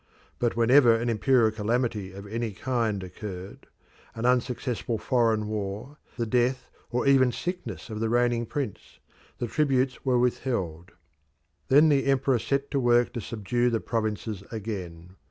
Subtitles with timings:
[0.39, 3.67] But whenever an imperial calamity of any kind occurred
[4.15, 8.97] an unsuccessful foreign war, the death or even sickness of the reigning prince
[9.37, 10.93] the tributes were withheld.
[11.67, 15.17] Then the emperor set to work to subdue the provinces again.